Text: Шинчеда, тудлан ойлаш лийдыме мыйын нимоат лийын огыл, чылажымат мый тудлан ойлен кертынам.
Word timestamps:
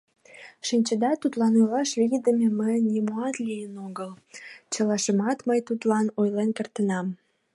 Шинчеда, 0.67 1.11
тудлан 1.21 1.53
ойлаш 1.61 1.89
лийдыме 1.99 2.47
мыйын 2.59 2.83
нимоат 2.93 3.35
лийын 3.45 3.73
огыл, 3.87 4.11
чылажымат 4.73 5.37
мый 5.47 5.59
тудлан 5.67 6.05
ойлен 6.19 6.49
кертынам. 6.57 7.07